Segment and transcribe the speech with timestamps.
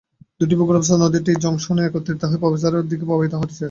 [0.39, 3.59] দুটি ভূগর্ভস্থ নদী টি-জংশনে একত্রিত হয়ে প্রবেশদ্বারের দিকে প্রবাহিত হয়েছে।